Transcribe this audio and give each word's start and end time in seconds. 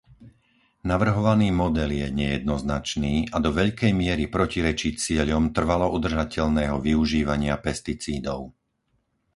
Navrhovaný 0.91 1.49
model 1.63 1.89
je 2.01 2.07
nejednoznačný 2.21 3.13
a 3.37 3.37
do 3.45 3.49
veľkej 3.59 3.91
miery 4.01 4.23
protirečí 4.35 4.89
cieľom 5.03 5.43
trvalo 5.57 5.85
udržateľného 5.97 6.77
využívania 6.87 7.55
pesticídov. 7.65 8.39